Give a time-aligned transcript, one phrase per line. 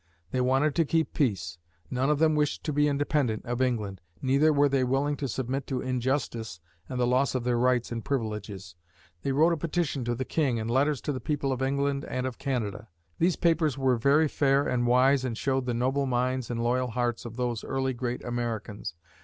[0.31, 1.59] They wanted to keep peace.
[1.91, 4.01] None of them wished to be independent of England.
[4.19, 8.03] Neither were they willing to submit to injustice and the loss of their rights and
[8.03, 8.73] privileges.
[9.21, 12.25] They wrote a petition to the King and letters to the people of England and
[12.25, 12.87] of Canada.
[13.19, 17.23] These papers were very fair and wise and showed the noble minds and loyal hearts
[17.23, 18.95] of these early great Americans.